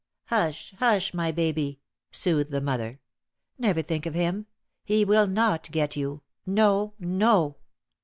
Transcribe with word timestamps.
"Hush, 0.29 0.73
hush, 0.79 1.13
my 1.13 1.31
baby!" 1.31 1.79
soothed 2.09 2.49
the 2.49 2.59
mother. 2.59 3.01
"Never 3.59 3.83
think 3.83 4.07
of 4.07 4.15
him. 4.15 4.47
He 4.83 5.05
will 5.05 5.27
not 5.27 5.69
get 5.69 5.95
you. 5.95 6.23
No, 6.43 6.95
no." 6.97 7.57